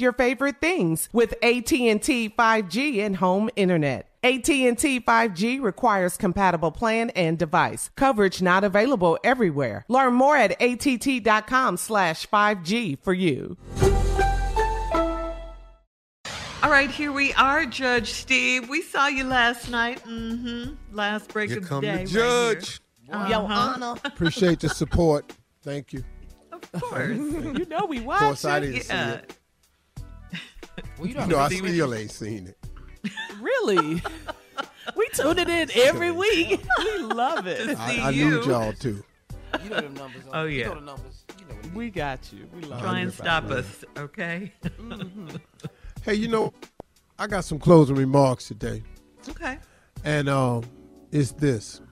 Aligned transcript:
your 0.00 0.12
favorite 0.12 0.60
things 0.60 1.08
with 1.12 1.32
AT&T 1.42 2.34
5G 2.38 2.98
and 2.98 3.16
home 3.16 3.50
internet. 3.56 4.06
AT&T 4.22 5.00
5G 5.00 5.62
requires 5.62 6.16
compatible 6.16 6.70
plan 6.70 7.10
and 7.10 7.38
device. 7.38 7.90
Coverage 7.96 8.42
not 8.42 8.64
available 8.64 9.18
everywhere. 9.24 9.84
Learn 9.88 10.12
more 10.14 10.36
at 10.36 10.60
att.com 10.60 11.76
slash 11.76 12.26
5G 12.28 12.98
for 13.02 13.14
you. 13.14 13.56
All 16.62 16.70
right, 16.70 16.90
here 16.90 17.10
we 17.10 17.32
are, 17.34 17.64
Judge 17.64 18.12
Steve. 18.12 18.68
We 18.68 18.82
saw 18.82 19.06
you 19.06 19.24
last 19.24 19.70
night. 19.70 20.04
Mm-hmm. 20.04 20.94
Last 20.94 21.32
break 21.32 21.48
Here 21.48 21.58
of 21.60 21.68
the 21.68 21.80
day. 21.80 22.04
the 22.04 22.10
judge. 22.10 22.80
Right 23.08 23.26
here. 23.28 23.38
Your 23.38 23.44
Uh-huh. 23.50 23.74
Honor. 23.82 24.00
Appreciate 24.04 24.60
the 24.60 24.68
support. 24.68 25.32
Thank 25.62 25.94
you. 25.94 26.04
Of 26.52 26.82
course. 26.82 27.08
you 27.16 27.64
know 27.70 27.86
we 27.86 27.98
Of 27.98 28.04
watch 28.04 28.20
course, 28.20 28.44
I 28.44 28.60
didn't 28.60 28.82
see 28.82 28.92
it. 28.94 29.38
Well, 31.00 31.08
you 31.08 31.18
You 31.18 31.26
know, 31.26 31.38
I 31.38 31.48
still 31.48 31.94
ain't 31.94 32.10
seen 32.10 32.46
it. 32.46 32.58
Really? 33.40 34.02
we 34.96 35.08
tune 35.14 35.38
it 35.38 35.48
in 35.48 35.70
every 35.74 36.10
week. 36.10 36.60
We 36.78 36.98
love 36.98 37.46
it. 37.46 37.76
I, 37.78 37.90
See 37.94 38.00
I 38.00 38.10
you. 38.10 38.30
need 38.40 38.44
y'all 38.46 38.72
too. 38.74 39.02
You 39.64 39.70
know 39.70 39.80
them 39.80 39.94
numbers. 39.94 40.22
Oh, 40.32 40.44
You 40.44 40.58
yeah. 40.60 40.66
know 40.68 40.74
the 40.74 40.80
numbers. 40.82 41.24
You 41.38 41.46
know 41.46 41.54
what 41.54 41.64
it 41.64 41.74
We 41.74 41.90
got 41.90 42.32
you. 42.32 42.46
We 42.54 42.62
love 42.62 42.80
Try 42.82 42.98
and 43.00 43.12
stop 43.12 43.44
us, 43.50 43.84
okay? 43.96 44.52
Hey, 46.02 46.14
you 46.14 46.28
know, 46.28 46.54
I 47.18 47.26
got 47.26 47.44
some 47.44 47.58
closing 47.58 47.94
remarks 47.94 48.48
today, 48.48 48.82
okay. 49.28 49.58
and 50.02 50.30
um, 50.30 50.64
it's 51.12 51.32
this. 51.32 51.82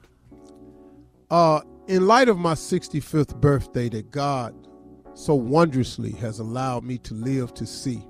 Uh, 1.31 1.61
in 1.89 2.07
light 2.07 2.31
of 2.31 2.39
my 2.39 2.55
65th 2.55 3.39
birthday 3.39 3.91
that 3.91 4.11
God 4.11 4.55
so 5.13 5.35
wondrously 5.35 6.13
has 6.13 6.39
allowed 6.39 6.85
me 6.85 6.97
to 6.99 7.13
live 7.13 7.53
to 7.55 7.67
see, 7.67 8.03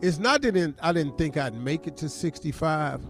it's 0.00 0.18
not 0.18 0.42
that 0.42 0.74
I 0.82 0.92
didn't 0.92 1.16
think 1.16 1.36
I'd 1.36 1.54
make 1.54 1.86
it 1.86 1.96
to 1.98 2.08
65. 2.08 3.00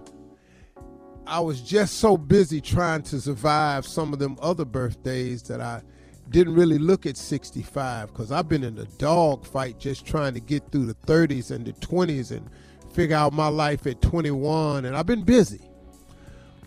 I 1.27 1.41
was 1.41 1.61
just 1.61 1.99
so 1.99 2.17
busy 2.17 2.61
trying 2.61 3.03
to 3.05 3.21
survive 3.21 3.87
some 3.87 4.13
of 4.13 4.19
them 4.19 4.37
other 4.43 4.65
birthdays 4.65 5.43
that 5.45 5.61
I 5.61 5.83
didn't 6.31 6.55
really 6.55 6.79
look 6.79 7.07
at 7.07 7.17
65 7.17 8.09
because 8.09 8.31
I've 8.31 8.49
been 8.49 8.65
in 8.65 8.79
a 8.79 8.85
dog 8.85 9.47
fight 9.47 9.79
just 9.79 10.07
trying 10.07 10.35
to 10.35 10.41
get 10.41 10.71
through 10.71 10.87
the 10.87 10.95
30s 10.95 11.51
and 11.51 11.67
the 11.67 11.73
20s 11.73 12.31
and 12.31 12.49
figure 12.93 13.17
out 13.17 13.33
my 13.33 13.49
life 13.49 13.87
at 13.87 14.01
21, 14.01 14.85
and 14.85 14.97
I've 14.97 15.07
been 15.07 15.25
busy. 15.25 15.61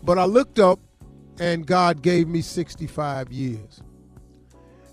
But 0.02 0.18
I 0.18 0.24
looked 0.24 0.58
up 0.58 0.80
and 1.40 1.66
God 1.66 2.02
gave 2.02 2.28
me 2.28 2.42
65 2.42 3.32
years. 3.32 3.80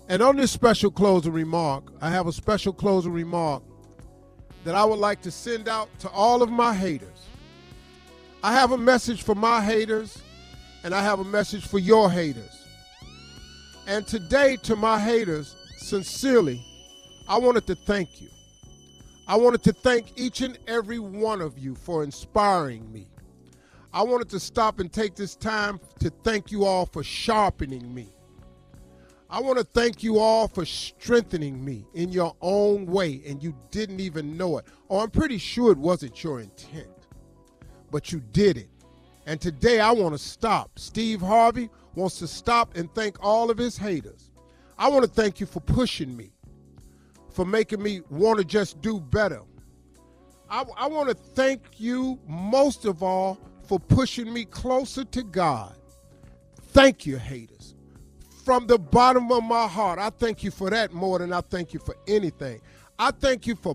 And 0.08 0.22
on 0.22 0.36
this 0.36 0.52
special 0.52 0.90
closing 0.90 1.32
remark, 1.32 1.92
I 2.00 2.10
have 2.10 2.28
a 2.28 2.32
special 2.32 2.72
closing 2.72 3.12
remark 3.12 3.62
that 4.66 4.74
I 4.74 4.84
would 4.84 4.98
like 4.98 5.22
to 5.22 5.30
send 5.30 5.68
out 5.68 5.88
to 6.00 6.08
all 6.10 6.42
of 6.42 6.50
my 6.50 6.74
haters. 6.74 7.28
I 8.42 8.52
have 8.52 8.72
a 8.72 8.76
message 8.76 9.22
for 9.22 9.36
my 9.36 9.60
haters, 9.60 10.20
and 10.82 10.92
I 10.92 11.04
have 11.04 11.20
a 11.20 11.24
message 11.24 11.68
for 11.68 11.78
your 11.78 12.10
haters. 12.10 12.64
And 13.86 14.04
today, 14.08 14.56
to 14.64 14.74
my 14.74 14.98
haters, 14.98 15.54
sincerely, 15.76 16.64
I 17.28 17.38
wanted 17.38 17.68
to 17.68 17.76
thank 17.76 18.20
you. 18.20 18.28
I 19.28 19.36
wanted 19.36 19.62
to 19.62 19.72
thank 19.72 20.18
each 20.18 20.40
and 20.40 20.58
every 20.66 20.98
one 20.98 21.40
of 21.40 21.56
you 21.56 21.76
for 21.76 22.02
inspiring 22.02 22.92
me. 22.92 23.06
I 23.92 24.02
wanted 24.02 24.28
to 24.30 24.40
stop 24.40 24.80
and 24.80 24.92
take 24.92 25.14
this 25.14 25.36
time 25.36 25.78
to 26.00 26.10
thank 26.24 26.50
you 26.50 26.64
all 26.64 26.86
for 26.86 27.04
sharpening 27.04 27.94
me. 27.94 28.08
I 29.28 29.40
want 29.40 29.58
to 29.58 29.64
thank 29.64 30.04
you 30.04 30.18
all 30.18 30.46
for 30.46 30.64
strengthening 30.64 31.64
me 31.64 31.84
in 31.94 32.12
your 32.12 32.36
own 32.40 32.86
way, 32.86 33.22
and 33.26 33.42
you 33.42 33.54
didn't 33.70 33.98
even 34.00 34.36
know 34.36 34.58
it. 34.58 34.66
Or 34.88 35.02
I'm 35.02 35.10
pretty 35.10 35.38
sure 35.38 35.72
it 35.72 35.78
wasn't 35.78 36.22
your 36.22 36.40
intent, 36.40 37.08
but 37.90 38.12
you 38.12 38.20
did 38.32 38.56
it. 38.56 38.68
And 39.26 39.40
today 39.40 39.80
I 39.80 39.90
want 39.90 40.14
to 40.14 40.18
stop. 40.18 40.78
Steve 40.78 41.20
Harvey 41.20 41.68
wants 41.96 42.18
to 42.20 42.28
stop 42.28 42.76
and 42.76 42.92
thank 42.94 43.16
all 43.20 43.50
of 43.50 43.58
his 43.58 43.76
haters. 43.76 44.30
I 44.78 44.88
want 44.88 45.04
to 45.04 45.10
thank 45.10 45.40
you 45.40 45.46
for 45.46 45.60
pushing 45.60 46.16
me, 46.16 46.30
for 47.30 47.44
making 47.44 47.82
me 47.82 48.02
want 48.10 48.38
to 48.38 48.44
just 48.44 48.80
do 48.80 49.00
better. 49.00 49.40
I, 50.48 50.64
I 50.76 50.86
want 50.86 51.08
to 51.08 51.14
thank 51.14 51.80
you 51.80 52.20
most 52.28 52.84
of 52.84 53.02
all 53.02 53.40
for 53.66 53.80
pushing 53.80 54.32
me 54.32 54.44
closer 54.44 55.04
to 55.04 55.22
God. 55.24 55.74
Thank 56.60 57.06
you, 57.06 57.16
haters. 57.16 57.75
From 58.46 58.68
the 58.68 58.78
bottom 58.78 59.32
of 59.32 59.42
my 59.42 59.66
heart, 59.66 59.98
I 59.98 60.08
thank 60.08 60.44
you 60.44 60.52
for 60.52 60.70
that 60.70 60.92
more 60.92 61.18
than 61.18 61.32
I 61.32 61.40
thank 61.40 61.74
you 61.74 61.80
for 61.80 61.96
anything. 62.06 62.60
I 62.96 63.10
thank 63.10 63.44
you 63.44 63.56
for 63.56 63.74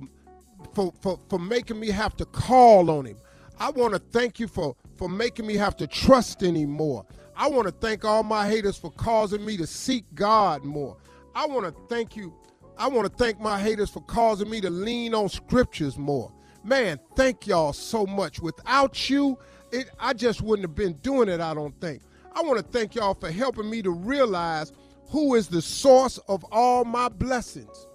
for 0.73 0.93
for, 1.01 1.19
for 1.27 1.37
making 1.37 1.77
me 1.77 1.89
have 1.89 2.15
to 2.15 2.25
call 2.25 2.89
on 2.89 3.03
him. 3.03 3.17
I 3.59 3.69
want 3.71 3.95
to 3.95 3.99
thank 3.99 4.39
you 4.39 4.47
for 4.47 4.77
for 4.95 5.09
making 5.09 5.45
me 5.45 5.57
have 5.57 5.75
to 5.75 5.87
trust 5.87 6.41
anymore. 6.41 7.05
I 7.35 7.49
want 7.49 7.67
to 7.67 7.73
thank 7.73 8.05
all 8.05 8.23
my 8.23 8.47
haters 8.47 8.77
for 8.77 8.91
causing 8.91 9.43
me 9.43 9.57
to 9.57 9.67
seek 9.67 10.05
God 10.15 10.63
more. 10.63 10.95
I 11.35 11.47
want 11.47 11.65
to 11.65 11.75
thank 11.93 12.15
you. 12.15 12.33
I 12.77 12.87
want 12.87 13.11
to 13.11 13.13
thank 13.13 13.41
my 13.41 13.59
haters 13.59 13.89
for 13.89 14.01
causing 14.03 14.49
me 14.49 14.61
to 14.61 14.69
lean 14.69 15.13
on 15.13 15.27
scriptures 15.27 15.97
more. 15.97 16.31
Man, 16.63 16.97
thank 17.17 17.45
y'all 17.45 17.73
so 17.73 18.05
much. 18.05 18.39
Without 18.39 19.09
you, 19.09 19.37
it, 19.73 19.89
I 19.99 20.13
just 20.13 20.41
wouldn't 20.41 20.65
have 20.65 20.75
been 20.75 20.93
doing 21.01 21.27
it, 21.27 21.41
I 21.41 21.53
don't 21.53 21.77
think. 21.81 22.03
I 22.33 22.41
want 22.41 22.57
to 22.57 22.63
thank 22.63 22.95
y'all 22.95 23.13
for 23.13 23.29
helping 23.29 23.69
me 23.69 23.81
to 23.81 23.91
realize 23.91 24.71
who 25.09 25.35
is 25.35 25.47
the 25.47 25.61
source 25.61 26.17
of 26.29 26.45
all 26.51 26.85
my 26.85 27.09
blessings. 27.09 27.87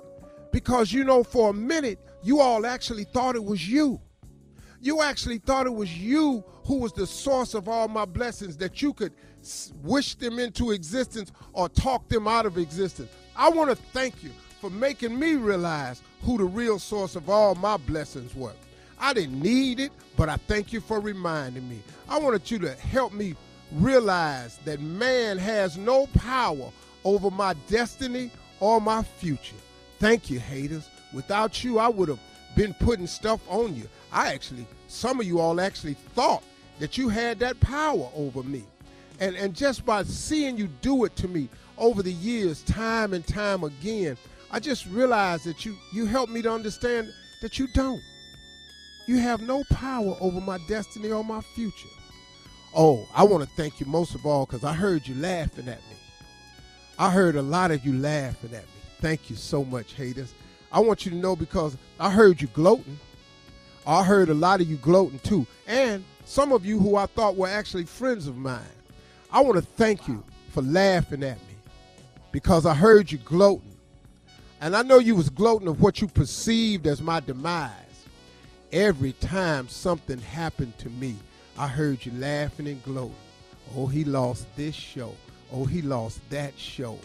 Because, 0.53 0.93
you 0.93 1.05
know, 1.05 1.25
for 1.25 1.51
a 1.51 1.55
minute, 1.55 1.99
you 2.23 2.41
all 2.41 2.67
actually 2.67 3.05
thought 3.05 3.37
it 3.37 3.45
was 3.45 3.69
you. 3.69 4.01
You 4.81 5.03
actually 5.03 5.39
thought 5.39 5.67
it 5.67 5.75
was 5.75 5.97
you 5.97 6.45
who 6.65 6.79
was 6.79 6.93
the 6.93 7.07
source 7.07 7.55
of 7.55 7.69
all 7.69 7.89
my 7.89 8.05
blessings, 8.05 8.57
that 8.59 8.83
you 8.83 8.93
could 8.93 9.13
wish 9.83 10.15
them 10.17 10.39
into 10.39 10.73
existence 10.73 11.33
or 11.53 11.69
talk 11.69 12.09
them 12.09 12.29
out 12.29 12.47
of 12.47 12.59
existence. 12.59 13.11
I 13.37 13.49
want 13.49 13.71
to 13.71 13.77
thank 13.77 14.23
you 14.23 14.31
for 14.61 14.71
making 14.71 15.19
me 15.19 15.35
realize 15.35 16.03
who 16.23 16.39
the 16.39 16.45
real 16.45 16.79
source 16.79 17.17
of 17.17 17.31
all 17.31 17.55
my 17.55 17.77
blessings 17.77 18.35
were. 18.35 18.53
I 18.99 19.13
didn't 19.13 19.41
need 19.41 19.81
it, 19.81 19.93
but 20.17 20.29
I 20.29 20.37
thank 20.37 20.73
you 20.73 20.81
for 20.81 21.01
reminding 21.01 21.69
me. 21.69 21.83
I 22.09 22.19
wanted 22.19 22.51
you 22.51 22.59
to 22.61 22.73
help 22.73 23.13
me 23.13 23.35
realize 23.73 24.59
that 24.65 24.81
man 24.81 25.39
has 25.39 25.77
no 25.77 26.07
power 26.09 26.71
over 27.05 27.31
my 27.31 27.55
destiny 27.69 28.31
or 28.61 28.81
my 28.81 29.03
future. 29.03 29.57
Thank 29.99 30.31
you, 30.31 30.41
haters. 30.41 30.89
Without 31.13 31.65
you, 31.65 31.79
I 31.79 31.89
would 31.89 32.09
have 32.09 32.21
been 32.55 32.75
putting 32.75 33.07
stuff 33.07 33.41
on 33.49 33.75
you. 33.75 33.89
I 34.13 34.33
actually, 34.33 34.67
some 34.89 35.21
of 35.21 35.27
you 35.27 35.41
all 35.41 35.61
actually 35.61 35.95
thought 36.15 36.43
that 36.79 36.99
you 36.99 37.09
had 37.09 37.39
that 37.41 37.59
power 37.61 38.09
over 38.15 38.43
me. 38.43 38.65
And, 39.21 39.35
and 39.37 39.55
just 39.55 39.87
by 39.87 40.03
seeing 40.03 40.59
you 40.59 40.69
do 40.83 41.05
it 41.05 41.17
to 41.17 41.29
me 41.29 41.49
over 41.79 42.03
the 42.03 42.13
years, 42.13 42.63
time 42.63 43.15
and 43.15 43.27
time 43.27 43.65
again, 43.65 44.17
I 44.51 44.61
just 44.61 44.87
realized 44.87 45.45
that 45.45 45.65
you, 45.65 45.77
you 45.93 46.07
helped 46.07 46.33
me 46.33 46.43
to 46.43 46.53
understand 46.53 47.13
that 47.43 47.59
you 47.59 47.67
don't. 47.69 48.01
You 49.07 49.19
have 49.19 49.41
no 49.41 49.65
power 49.71 50.17
over 50.21 50.41
my 50.41 50.59
destiny 50.69 51.11
or 51.11 51.25
my 51.25 51.41
future. 51.41 51.89
Oh, 52.79 53.09
I 53.15 53.25
want 53.25 53.43
to 53.43 53.49
thank 53.57 53.81
you 53.81 53.87
most 53.87 54.15
of 54.15 54.27
all 54.27 54.45
because 54.45 54.63
I 54.63 54.75
heard 54.75 55.09
you 55.09 55.15
laughing 55.15 55.67
at 55.67 55.79
me. 55.79 55.97
I 56.99 57.11
heard 57.11 57.37
a 57.37 57.43
lot 57.43 57.71
of 57.71 57.87
you 57.87 57.95
laughing 57.95 58.53
at 58.53 58.65
me. 58.65 58.69
Thank 59.01 59.31
you 59.31 59.37
so 59.37 59.65
much, 59.65 59.95
haters. 59.95 60.35
I 60.71 60.81
want 60.81 61.07
you 61.07 61.11
to 61.13 61.17
know 61.17 61.35
because 61.35 61.75
I 61.99 62.11
heard 62.11 62.43
you 62.43 62.49
gloating. 62.49 62.99
I 63.87 64.05
heard 64.05 64.29
a 64.29 64.35
lot 64.35 64.61
of 64.61 64.69
you 64.69 64.77
gloating 64.77 65.21
too. 65.21 65.47
And 65.67 66.05
some 66.27 66.53
of 66.53 66.67
you 66.67 66.79
who 66.79 66.97
I 66.97 67.07
thought 67.07 67.35
were 67.35 67.49
actually 67.49 67.85
friends 67.85 68.27
of 68.27 68.37
mine. 68.37 68.61
I 69.33 69.41
want 69.41 69.57
to 69.57 69.63
thank 69.63 70.07
you 70.07 70.23
for 70.51 70.63
laughing 70.63 71.23
at 71.23 71.39
me 71.39 71.55
because 72.31 72.67
I 72.67 72.75
heard 72.75 73.11
you 73.11 73.17
gloating. 73.19 73.75
And 74.61 74.77
I 74.77 74.83
know 74.83 74.99
you 74.99 75.15
was 75.15 75.31
gloating 75.31 75.69
of 75.69 75.81
what 75.81 76.03
you 76.03 76.09
perceived 76.09 76.87
as 76.87 77.01
my 77.01 77.21
demise. 77.21 77.71
Every 78.71 79.13
time 79.15 79.67
something 79.67 80.19
happened 80.19 80.77
to 80.79 80.91
me, 80.91 81.17
I 81.59 81.69
heard 81.69 82.05
you 82.05 82.13
laughing 82.13 82.69
and 82.69 82.83
gloating. 82.85 83.15
Oh, 83.75 83.87
he 83.87 84.05
lost 84.05 84.47
this 84.57 84.75
show. 84.75 85.15
Oh, 85.53 85.65
he 85.65 85.81
lost 85.81 86.21
that 86.31 86.59
show. 86.59 86.99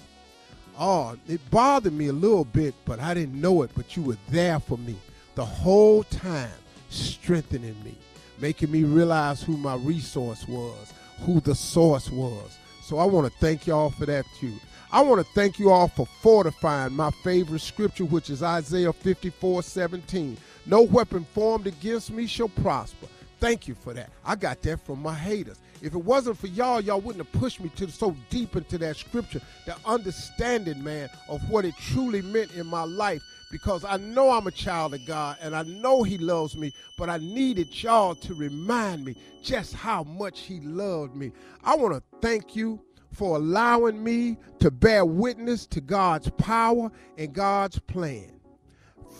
Oh, 0.77 1.15
it 1.27 1.39
bothered 1.49 1.93
me 1.93 2.07
a 2.07 2.13
little 2.13 2.45
bit, 2.45 2.73
but 2.85 2.99
I 2.99 3.13
didn't 3.13 3.39
know 3.39 3.61
it. 3.61 3.71
But 3.75 3.95
you 3.95 4.03
were 4.03 4.17
there 4.29 4.59
for 4.59 4.77
me 4.77 4.95
the 5.35 5.45
whole 5.45 6.03
time, 6.03 6.49
strengthening 6.89 7.81
me, 7.83 7.95
making 8.39 8.71
me 8.71 8.83
realize 8.83 9.41
who 9.41 9.55
my 9.55 9.75
resource 9.75 10.45
was, 10.47 10.93
who 11.21 11.39
the 11.39 11.55
source 11.55 12.09
was. 12.09 12.57
So 12.83 12.97
I 12.97 13.05
want 13.05 13.31
to 13.31 13.39
thank 13.39 13.67
y'all 13.67 13.91
for 13.91 14.05
that 14.05 14.25
too. 14.39 14.53
I 14.91 15.01
want 15.01 15.25
to 15.25 15.33
thank 15.33 15.57
you 15.57 15.69
all 15.69 15.87
for 15.87 16.05
fortifying 16.21 16.93
my 16.93 17.11
favorite 17.23 17.61
scripture, 17.61 18.03
which 18.03 18.29
is 18.29 18.43
Isaiah 18.43 18.91
54 18.91 19.63
17. 19.63 20.37
No 20.65 20.81
weapon 20.81 21.25
formed 21.33 21.67
against 21.67 22.11
me 22.11 22.27
shall 22.27 22.49
prosper. 22.49 23.07
Thank 23.41 23.67
you 23.67 23.73
for 23.73 23.91
that. 23.95 24.11
I 24.23 24.35
got 24.35 24.61
that 24.61 24.85
from 24.85 25.01
my 25.01 25.15
haters. 25.15 25.59
If 25.81 25.95
it 25.95 26.05
wasn't 26.05 26.37
for 26.37 26.45
y'all, 26.45 26.79
y'all 26.79 27.01
wouldn't 27.01 27.25
have 27.25 27.41
pushed 27.41 27.59
me 27.59 27.69
to 27.75 27.89
so 27.89 28.15
deep 28.29 28.55
into 28.55 28.77
that 28.77 28.97
scripture, 28.97 29.41
the 29.65 29.75
understanding, 29.83 30.83
man, 30.83 31.09
of 31.27 31.41
what 31.49 31.65
it 31.65 31.73
truly 31.75 32.21
meant 32.21 32.53
in 32.53 32.67
my 32.67 32.83
life. 32.83 33.23
Because 33.51 33.83
I 33.83 33.97
know 33.97 34.29
I'm 34.29 34.45
a 34.45 34.51
child 34.51 34.93
of 34.93 35.05
God 35.07 35.37
and 35.41 35.55
I 35.55 35.63
know 35.63 36.03
He 36.03 36.19
loves 36.19 36.55
me, 36.55 36.71
but 36.99 37.09
I 37.09 37.17
needed 37.17 37.83
y'all 37.83 38.13
to 38.13 38.35
remind 38.35 39.03
me 39.03 39.15
just 39.41 39.73
how 39.73 40.03
much 40.03 40.41
He 40.41 40.59
loved 40.59 41.15
me. 41.15 41.31
I 41.63 41.75
want 41.75 41.95
to 41.95 42.03
thank 42.21 42.55
you 42.55 42.79
for 43.11 43.37
allowing 43.37 44.01
me 44.01 44.37
to 44.59 44.69
bear 44.69 45.03
witness 45.03 45.65
to 45.65 45.81
God's 45.81 46.29
power 46.37 46.91
and 47.17 47.33
God's 47.33 47.79
plan 47.79 48.41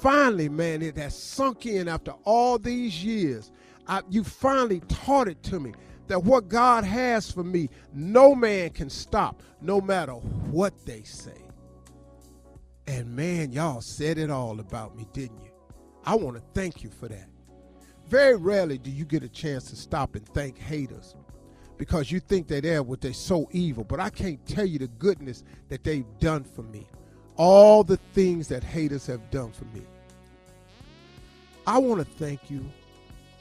finally, 0.01 0.50
man, 0.50 0.81
it 0.81 0.97
has 0.97 1.15
sunk 1.15 1.67
in 1.67 1.88
after 1.88 2.12
all 2.24 2.57
these 2.57 3.03
years. 3.03 3.51
I, 3.87 4.01
you 4.09 4.23
finally 4.23 4.81
taught 4.87 5.27
it 5.27 5.41
to 5.43 5.59
me 5.59 5.73
that 6.07 6.23
what 6.23 6.49
God 6.49 6.83
has 6.83 7.31
for 7.31 7.43
me, 7.43 7.69
no 7.93 8.35
man 8.35 8.71
can 8.71 8.89
stop, 8.89 9.41
no 9.61 9.79
matter 9.79 10.13
what 10.13 10.85
they 10.85 11.03
say. 11.03 11.41
And 12.87 13.15
man, 13.15 13.51
y'all 13.51 13.81
said 13.81 14.17
it 14.17 14.29
all 14.29 14.59
about 14.59 14.97
me, 14.97 15.07
didn't 15.13 15.41
you? 15.41 15.51
I 16.05 16.15
want 16.15 16.35
to 16.35 16.43
thank 16.53 16.83
you 16.83 16.89
for 16.89 17.07
that. 17.07 17.27
Very 18.07 18.35
rarely 18.35 18.77
do 18.77 18.91
you 18.91 19.05
get 19.05 19.23
a 19.23 19.29
chance 19.29 19.65
to 19.65 19.75
stop 19.75 20.15
and 20.15 20.27
thank 20.29 20.57
haters 20.57 21.15
because 21.77 22.11
you 22.11 22.19
think 22.19 22.47
they're 22.47 22.61
there 22.61 22.83
with 22.83 23.01
they're 23.01 23.13
so 23.13 23.47
evil, 23.51 23.83
but 23.83 23.99
I 23.99 24.09
can't 24.09 24.45
tell 24.45 24.65
you 24.65 24.77
the 24.77 24.87
goodness 24.87 25.43
that 25.69 25.83
they've 25.83 26.05
done 26.19 26.43
for 26.43 26.63
me. 26.63 26.87
All 27.37 27.83
the 27.83 27.97
things 28.13 28.47
that 28.49 28.63
haters 28.63 29.07
have 29.07 29.31
done 29.31 29.51
for 29.51 29.65
me. 29.65 29.81
I 31.65 31.77
want 31.77 31.99
to 31.99 32.05
thank 32.23 32.51
you, 32.51 32.69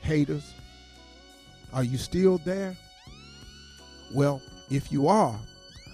haters. 0.03 0.55
Are 1.73 1.85
you 1.85 1.99
still 1.99 2.39
there? 2.39 2.77
Well, 4.15 4.43
if 4.71 4.91
you 4.91 5.09
are, 5.09 5.39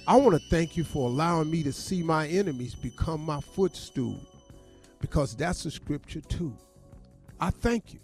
I 0.07 0.17
want 0.17 0.41
to 0.41 0.49
thank 0.49 0.77
you 0.77 0.85
for 0.85 1.09
allowing 1.09 1.51
me 1.51 1.63
to 1.65 1.73
see 1.73 2.03
my 2.03 2.29
enemies 2.29 2.75
become 2.75 3.21
my 3.21 3.41
footstool 3.41 4.21
because 5.01 5.35
that's 5.35 5.65
a 5.67 5.71
scripture 5.71 6.21
too. 6.21 6.57
I 7.41 7.51
thank 7.51 7.93
you. 7.93 8.01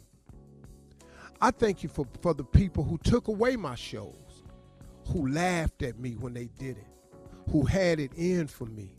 I 1.40 1.50
thank 1.50 1.82
you 1.82 1.88
for, 1.88 2.06
for 2.20 2.34
the 2.34 2.44
people 2.44 2.84
who 2.84 2.98
took 2.98 3.28
away 3.28 3.56
my 3.56 3.74
shows, 3.74 4.44
who 5.08 5.28
laughed 5.28 5.82
at 5.82 5.98
me 5.98 6.12
when 6.12 6.34
they 6.34 6.48
did 6.58 6.76
it, 6.76 6.86
who 7.50 7.64
had 7.64 7.98
it 7.98 8.12
in 8.14 8.46
for 8.46 8.66
me, 8.66 8.96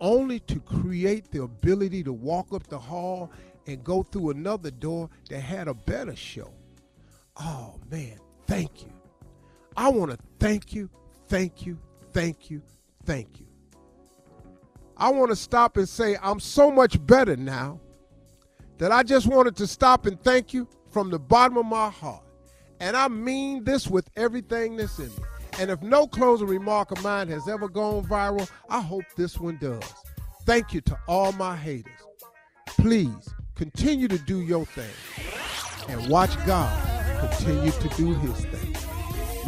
only 0.00 0.40
to 0.40 0.60
create 0.60 1.30
the 1.30 1.42
ability 1.42 2.02
to 2.04 2.12
walk 2.12 2.52
up 2.52 2.66
the 2.68 2.78
hall 2.78 3.30
and 3.66 3.84
go 3.84 4.02
through 4.02 4.30
another 4.30 4.70
door 4.70 5.08
that 5.30 5.40
had 5.40 5.68
a 5.68 5.74
better 5.74 6.16
show. 6.16 6.52
Oh 7.36 7.78
man, 7.90 8.18
thank 8.46 8.82
you. 8.82 8.92
I 9.76 9.88
want 9.88 10.10
to 10.10 10.18
thank 10.38 10.74
you, 10.74 10.90
thank 11.28 11.64
you, 11.66 11.78
thank 12.12 12.50
you, 12.50 12.62
thank 13.04 13.40
you. 13.40 13.46
I 14.96 15.08
want 15.10 15.30
to 15.30 15.36
stop 15.36 15.76
and 15.76 15.88
say, 15.88 16.16
I'm 16.22 16.40
so 16.40 16.70
much 16.70 17.04
better 17.06 17.36
now 17.36 17.80
that 18.78 18.92
I 18.92 19.02
just 19.02 19.26
wanted 19.26 19.56
to 19.56 19.66
stop 19.66 20.06
and 20.06 20.22
thank 20.22 20.52
you 20.52 20.68
from 20.90 21.10
the 21.10 21.18
bottom 21.18 21.56
of 21.56 21.66
my 21.66 21.88
heart. 21.88 22.22
And 22.80 22.96
I 22.96 23.08
mean 23.08 23.64
this 23.64 23.86
with 23.86 24.10
everything 24.16 24.76
that's 24.76 24.98
in 24.98 25.06
me. 25.06 25.22
And 25.58 25.70
if 25.70 25.80
no 25.82 26.06
closing 26.06 26.48
remark 26.48 26.90
of 26.90 27.02
mine 27.02 27.28
has 27.28 27.48
ever 27.48 27.68
gone 27.68 28.04
viral, 28.04 28.50
I 28.68 28.80
hope 28.80 29.04
this 29.16 29.38
one 29.38 29.58
does. 29.58 29.82
Thank 30.44 30.74
you 30.74 30.80
to 30.82 30.98
all 31.06 31.32
my 31.32 31.56
haters. 31.56 31.92
Please 32.66 33.28
continue 33.54 34.08
to 34.08 34.18
do 34.18 34.40
your 34.42 34.64
thing 34.66 34.90
and 35.88 36.08
watch 36.10 36.34
God 36.46 36.72
continue 37.20 37.70
to 37.72 37.88
do 37.96 38.14
his 38.14 38.44
thing. 38.46 38.74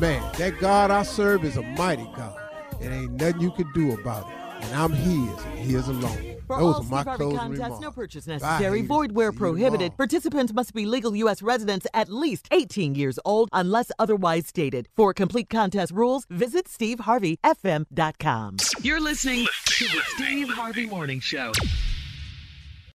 Man, 0.00 0.22
that 0.38 0.58
God 0.60 0.90
I 0.90 1.02
serve 1.04 1.44
is 1.44 1.56
a 1.56 1.62
mighty 1.62 2.04
God. 2.16 2.36
It 2.80 2.88
ain't 2.90 3.12
nothing 3.12 3.40
you 3.40 3.50
can 3.52 3.70
do 3.72 3.92
about 3.92 4.26
it. 4.28 4.34
And 4.64 4.74
I'm 4.76 4.92
his 4.92 5.44
and 5.44 5.58
his 5.58 5.88
alone. 5.88 6.30
For 6.46 6.58
Those 6.58 6.74
all 6.76 6.80
are 6.82 6.84
my 6.84 7.00
Steve 7.00 7.06
Harvey 7.06 7.16
closing 7.24 7.38
contests, 7.38 7.60
remarks. 7.62 7.80
no 7.82 7.90
purchase 7.90 8.26
Bye, 8.26 8.32
necessary. 8.34 8.76
haters. 8.78 8.88
Void 8.88 9.12
where 9.12 9.32
prohibited. 9.32 9.96
Participants 9.96 10.52
must 10.52 10.74
be 10.74 10.84
legal 10.84 11.16
U.S. 11.16 11.40
residents 11.42 11.86
at 11.94 12.10
least 12.10 12.48
18 12.50 12.94
years 12.94 13.18
old 13.24 13.48
unless 13.52 13.90
otherwise 13.98 14.46
stated. 14.46 14.88
For 14.94 15.14
complete 15.14 15.48
contest 15.48 15.92
rules, 15.92 16.26
visit 16.28 16.66
steveharveyfm.com. 16.66 18.56
You're 18.82 19.00
listening 19.00 19.46
to 19.66 19.84
the 19.86 20.00
Steve 20.16 20.48
Harvey 20.50 20.86
Morning 20.86 21.20
Show. 21.20 21.52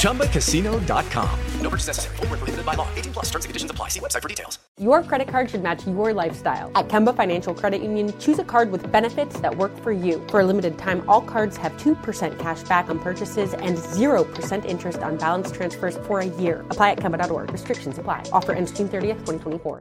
ChumbaCasino.com. 0.00 1.38
No 1.60 1.70
purchase 1.70 1.86
necessary. 1.86 2.16
Full 2.16 2.26
prohibited 2.26 2.66
by 2.66 2.74
law. 2.74 2.88
18 2.96 3.12
plus 3.12 3.26
terms 3.26 3.44
and 3.44 3.50
conditions 3.50 3.70
apply. 3.70 3.88
See 3.88 4.00
website 4.00 4.22
for 4.22 4.28
details. 4.28 4.58
Your 4.78 5.02
credit 5.02 5.28
card 5.28 5.50
should 5.50 5.62
match 5.62 5.86
your 5.86 6.12
lifestyle. 6.12 6.72
At 6.74 6.88
Kemba 6.88 7.14
Financial 7.14 7.54
Credit 7.54 7.82
Union, 7.82 8.18
choose 8.18 8.38
a 8.38 8.44
card 8.44 8.72
with 8.72 8.90
benefits 8.90 9.38
that 9.40 9.56
work 9.56 9.76
for 9.82 9.92
you. 9.92 10.26
For 10.28 10.40
a 10.40 10.44
limited 10.44 10.78
time, 10.78 11.04
all 11.06 11.20
cards 11.20 11.56
have 11.58 11.72
2% 11.76 12.38
cash 12.38 12.62
back 12.62 12.88
on 12.88 12.98
purchases 12.98 13.52
and 13.54 13.76
0% 13.76 14.64
interest 14.64 14.98
on 15.00 15.16
balance 15.18 15.52
transfers 15.52 15.98
for 16.06 16.20
a 16.20 16.26
year. 16.26 16.64
Apply 16.70 16.92
at 16.92 16.98
Kemba.org. 16.98 17.52
Restrictions 17.52 17.98
apply. 17.98 18.24
Offer 18.32 18.52
ends 18.52 18.72
June 18.72 18.88
30th, 18.88 19.20
2024. 19.26 19.78